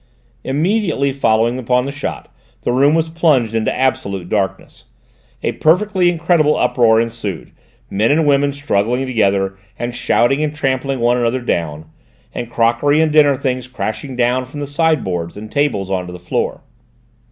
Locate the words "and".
8.09-8.25, 9.77-9.93, 10.43-10.55, 12.33-12.49, 12.99-13.11, 15.37-15.51